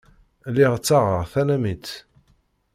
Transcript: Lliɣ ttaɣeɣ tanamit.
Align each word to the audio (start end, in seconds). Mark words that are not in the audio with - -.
Lliɣ 0.51 0.73
ttaɣeɣ 0.77 1.23
tanamit. 1.33 1.87